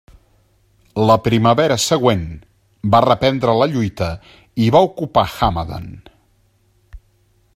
La 1.09 1.17
primavera 1.25 1.77
següent 1.83 2.23
va 2.95 3.03
reprendre 3.05 3.55
la 3.59 3.69
lluita 3.75 4.09
i 4.67 4.73
va 4.77 4.85
ocupar 4.89 5.29
Hamadan. 5.35 5.89